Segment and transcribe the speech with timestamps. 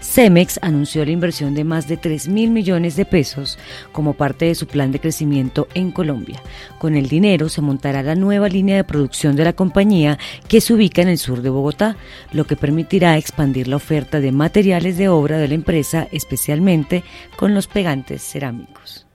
[0.00, 3.58] Cemex anunció la inversión de más de 3 mil millones de pesos
[3.92, 6.40] como parte de su plan de crecimiento en Colombia.
[6.78, 10.74] Con el dinero se montará la nueva línea de producción de la compañía que se
[10.74, 11.96] ubica en el sur de Bogotá,
[12.32, 17.02] lo que permitirá expandir la oferta de materiales de obra de la empresa, especialmente
[17.36, 19.07] con los pegantes cerámicos.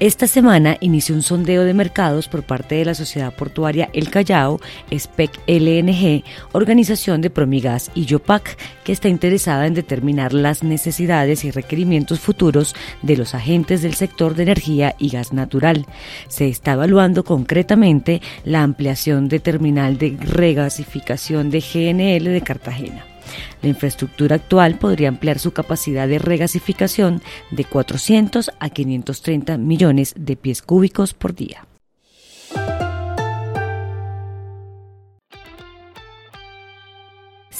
[0.00, 4.60] Esta semana inició un sondeo de mercados por parte de la Sociedad Portuaria El Callao,
[4.90, 11.52] SPEC LNG, organización de Promigas y Yopac, que está interesada en determinar las necesidades y
[11.52, 15.86] requerimientos futuros de los agentes del sector de energía y gas natural.
[16.26, 23.13] Se está evaluando concretamente la ampliación de terminal de regasificación de GNL de Cartagena.
[23.62, 30.36] La infraestructura actual podría ampliar su capacidad de regasificación de 400 a 530 millones de
[30.36, 31.66] pies cúbicos por día.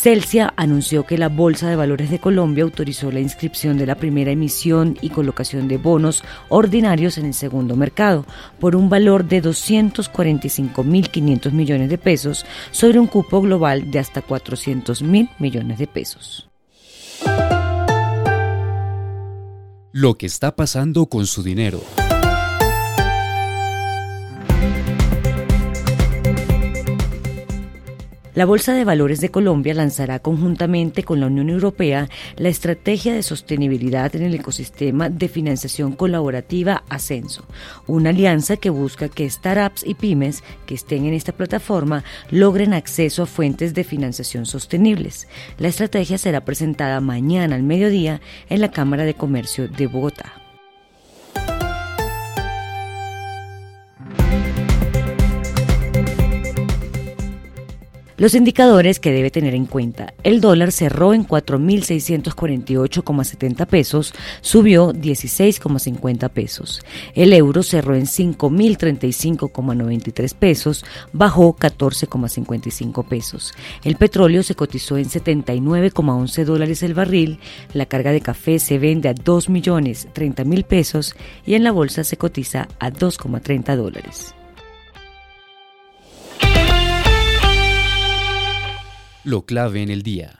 [0.04, 4.32] Celsia anunció que la Bolsa de Valores de Colombia autorizó la inscripción de la primera
[4.32, 8.26] emisión y colocación de bonos ordinarios en el segundo mercado
[8.60, 15.30] por un valor de 245.500 millones de pesos sobre un cupo global de hasta 400.000
[15.38, 16.50] millones de pesos.
[19.90, 21.80] Lo que está pasando con su dinero.
[28.34, 33.22] La Bolsa de Valores de Colombia lanzará conjuntamente con la Unión Europea la Estrategia de
[33.22, 37.44] Sostenibilidad en el Ecosistema de Financiación Colaborativa Ascenso,
[37.86, 43.22] una alianza que busca que startups y pymes que estén en esta plataforma logren acceso
[43.22, 45.28] a fuentes de financiación sostenibles.
[45.58, 50.43] La estrategia será presentada mañana al mediodía en la Cámara de Comercio de Bogotá.
[58.16, 60.14] Los indicadores que debe tener en cuenta.
[60.22, 66.80] El dólar cerró en 4.648,70 pesos, subió 16,50 pesos.
[67.14, 73.52] El euro cerró en 5.035,93 pesos, bajó 14,55 pesos.
[73.82, 77.40] El petróleo se cotizó en 79,11 dólares el barril.
[77.72, 82.68] La carga de café se vende a 2.030.000 pesos y en la bolsa se cotiza
[82.78, 84.36] a 2,30 dólares.
[89.24, 90.38] Lo clave en el día.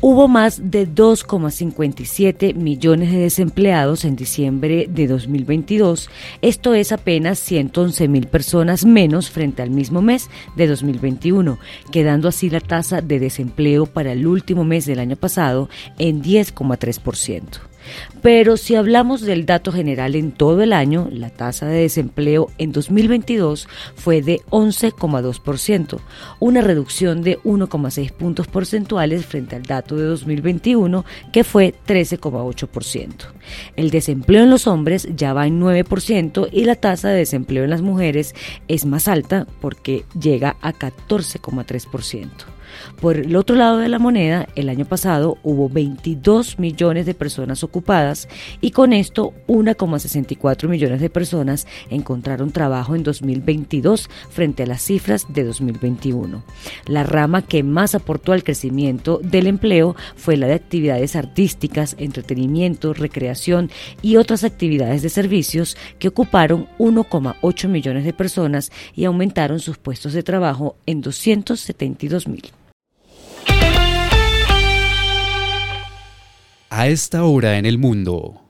[0.00, 6.08] Hubo más de 2,57 millones de desempleados en diciembre de 2022.
[6.40, 11.58] Esto es apenas 111 mil personas menos frente al mismo mes de 2021,
[11.92, 15.68] quedando así la tasa de desempleo para el último mes del año pasado
[15.98, 17.71] en 10,3%.
[18.22, 22.72] Pero si hablamos del dato general en todo el año, la tasa de desempleo en
[22.72, 25.98] 2022 fue de 11,2%,
[26.40, 33.10] una reducción de 1,6 puntos porcentuales frente al dato de 2021 que fue 13,8%.
[33.76, 37.70] El desempleo en los hombres ya va en 9% y la tasa de desempleo en
[37.70, 38.34] las mujeres
[38.68, 42.28] es más alta porque llega a 14,3%.
[43.00, 47.64] Por el otro lado de la moneda, el año pasado hubo 22 millones de personas
[47.64, 48.28] ocupadas
[48.60, 55.26] y con esto 1,64 millones de personas encontraron trabajo en 2022 frente a las cifras
[55.28, 56.42] de 2021.
[56.86, 62.94] La rama que más aportó al crecimiento del empleo fue la de actividades artísticas, entretenimiento,
[62.94, 69.78] recreación y otras actividades de servicios que ocuparon 1,8 millones de personas y aumentaron sus
[69.78, 72.52] puestos de trabajo en 272 mil.
[76.74, 78.40] A esta hora en el mundo.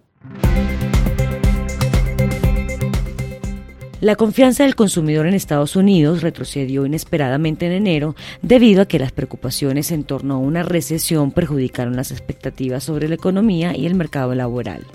[4.01, 9.11] La confianza del consumidor en Estados Unidos retrocedió inesperadamente en enero debido a que las
[9.11, 14.37] preocupaciones en torno a una recesión perjudicaron las expectativas sobre la economía y el mercado
[14.37, 14.87] laboral.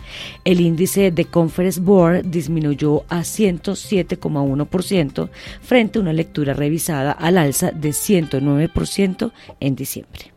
[0.45, 7.71] El índice de Conference Board disminuyó a 107,1% frente a una lectura revisada al alza
[7.71, 10.36] de 109% en diciembre.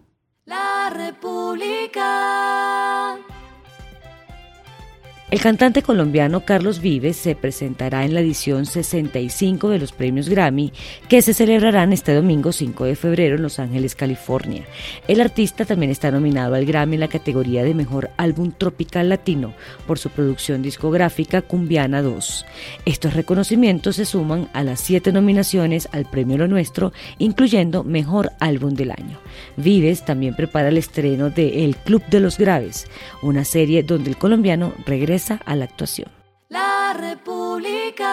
[5.31, 10.73] El cantante colombiano Carlos Vives se presentará en la edición 65 de los premios Grammy
[11.07, 14.65] que se celebrarán este domingo 5 de febrero en Los Ángeles, California.
[15.07, 19.53] El artista también está nominado al Grammy en la categoría de Mejor Álbum Tropical Latino
[19.87, 22.45] por su producción discográfica Cumbiana 2.
[22.83, 28.73] Estos reconocimientos se suman a las siete nominaciones al Premio Lo Nuestro, incluyendo Mejor Álbum
[28.73, 29.17] del Año.
[29.55, 32.85] Vives también prepara el estreno de El Club de los Graves,
[33.21, 36.09] una serie donde el colombiano regresa a la actuación.
[36.49, 38.07] La República.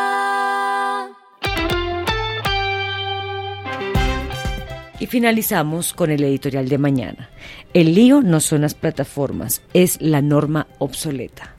[5.01, 7.31] Y finalizamos con el editorial de mañana.
[7.73, 11.55] El lío no son las plataformas, es la norma obsoleta.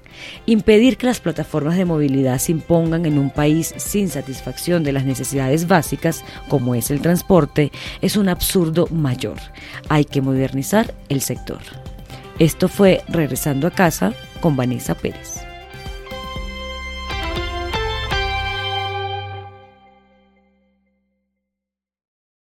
[0.45, 5.05] Impedir que las plataformas de movilidad se impongan en un país sin satisfacción de las
[5.05, 9.37] necesidades básicas, como es el transporte, es un absurdo mayor.
[9.87, 11.61] Hay que modernizar el sector.
[12.39, 15.38] Esto fue Regresando a casa con Vanessa Pérez.